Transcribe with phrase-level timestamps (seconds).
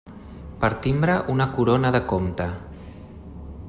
[0.63, 2.51] Per timbre una corona de comte.